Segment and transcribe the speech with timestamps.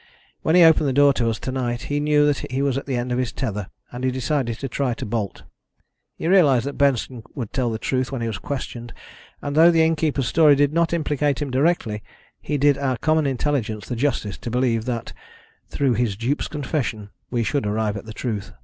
[0.41, 2.87] When he opened the door to us to night, he knew that he was at
[2.87, 5.43] the end of his tether, and he decided to try to bolt.
[6.17, 8.93] He realised that Benson would tell the truth when he was questioned
[9.43, 12.01] and, although the innkeeper's story did not implicate him directly,
[12.41, 15.13] he did our common intelligence the justice to believe that,
[15.69, 18.53] through his dupe's confession, we should arrive at the truth."